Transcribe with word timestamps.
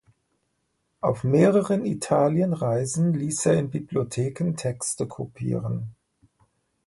Auf 0.99 1.23
mehreren 1.23 1.85
Italienreisen 1.85 3.13
ließ 3.13 3.45
er 3.45 3.59
in 3.59 3.69
Bibliotheken 3.69 4.55
Texte 4.55 5.05
kopieren. 5.07 5.93